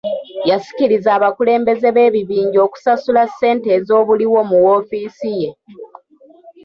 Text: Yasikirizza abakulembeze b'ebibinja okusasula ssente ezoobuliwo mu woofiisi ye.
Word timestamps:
Yasikirizza 0.49 1.09
abakulembeze 1.17 1.87
b'ebibinja 1.95 2.59
okusasula 2.67 3.21
ssente 3.31 3.67
ezoobuliwo 3.77 4.39
mu 4.49 4.57
woofiisi 4.63 5.29
ye. 5.41 5.49